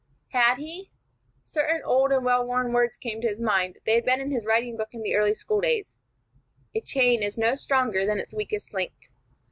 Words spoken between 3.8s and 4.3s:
they had been